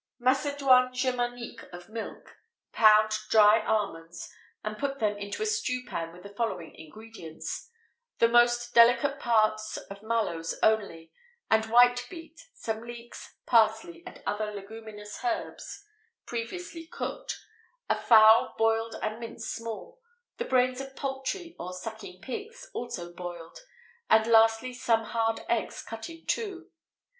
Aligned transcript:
Macédoine 0.19 0.89
Germanique 0.91 1.69
of 1.71 1.87
Milk. 1.87 2.37
Pound 2.73 3.11
dry 3.29 3.63
almonds, 3.63 4.33
and 4.63 4.79
put 4.79 4.97
them 4.97 5.15
into 5.15 5.43
a 5.43 5.45
stewpan 5.45 6.11
with 6.11 6.23
the 6.23 6.29
following 6.33 6.73
ingredients: 6.73 7.69
the 8.17 8.27
most 8.27 8.73
delicate 8.73 9.19
parts 9.19 9.77
of 9.77 10.01
mallows 10.01 10.55
only, 10.63 11.11
and 11.51 11.65
white 11.67 12.07
beet, 12.09 12.41
some 12.55 12.81
leeks, 12.81 13.35
parsley, 13.45 14.01
and 14.07 14.23
other 14.25 14.51
leguminous 14.51 15.19
herbs, 15.23 15.85
previously 16.25 16.87
cooked, 16.87 17.37
a 17.87 17.95
fowl 17.95 18.55
boiled 18.57 18.95
and 19.03 19.19
minced 19.19 19.53
small, 19.53 19.99
the 20.37 20.45
brains 20.45 20.81
of 20.81 20.95
poultry 20.95 21.55
or 21.59 21.73
sucking 21.73 22.19
pigs, 22.23 22.71
also 22.73 23.13
boiled, 23.13 23.59
and 24.09 24.25
lastly, 24.25 24.73
some 24.73 25.03
hard 25.03 25.41
eggs 25.47 25.83
cut 25.83 26.09
in 26.09 26.25
two. 26.25 26.71